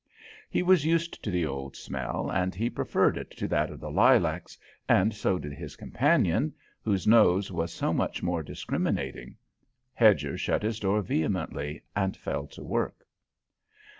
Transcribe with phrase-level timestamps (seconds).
[0.49, 3.91] He was used to the old smell, and he preferred it to that of the
[3.91, 4.57] lilacs,
[4.89, 9.37] and so did his companion, whose nose was so much more discriminating.
[9.93, 13.05] Hedger shut his door vehemently, and fell to work.